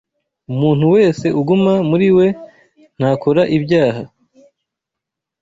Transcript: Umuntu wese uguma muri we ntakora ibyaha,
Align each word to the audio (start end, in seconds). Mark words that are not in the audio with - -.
Umuntu 0.51 0.85
wese 0.95 1.25
uguma 1.39 1.73
muri 1.89 2.07
we 2.17 2.27
ntakora 2.97 3.41
ibyaha, 3.57 4.01